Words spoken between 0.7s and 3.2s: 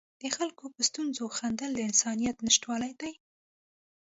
په ستونزو خندل د انسانیت نشتوالی دی.